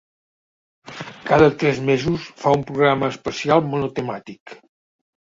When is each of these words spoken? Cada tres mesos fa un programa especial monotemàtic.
Cada 1.27 1.51
tres 1.65 1.83
mesos 1.91 2.25
fa 2.41 2.57
un 2.61 2.67
programa 2.73 3.13
especial 3.15 3.65
monotemàtic. 3.71 4.61